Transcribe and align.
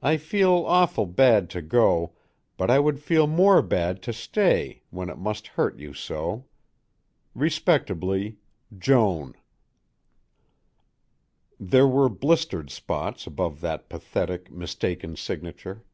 I 0.00 0.16
feel 0.16 0.64
awful 0.66 1.06
bad 1.06 1.48
to 1.50 1.62
go 1.62 2.14
but 2.56 2.68
I 2.68 2.80
would 2.80 2.98
feel 2.98 3.28
more 3.28 3.62
bad 3.62 4.02
to 4.02 4.12
stay 4.12 4.82
when 4.90 5.08
it 5.08 5.18
must 5.18 5.46
hurt 5.54 5.78
you 5.78 5.94
so. 5.94 6.46
Respectably 7.32 8.38
JOAN 8.76 9.34
There 11.60 11.86
were 11.86 12.08
blistered 12.08 12.70
spots 12.70 13.24
above 13.24 13.60
that 13.60 13.88
pathetic, 13.88 14.50
mistaken 14.50 15.14
signature. 15.14 15.84